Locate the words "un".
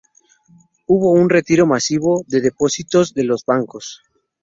1.11-1.29